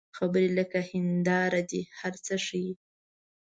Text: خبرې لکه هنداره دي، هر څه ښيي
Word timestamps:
خبرې 0.17 0.49
لکه 0.57 0.79
هنداره 0.91 1.61
دي، 1.69 1.81
هر 1.99 2.13
څه 2.25 2.33
ښيي 2.45 2.73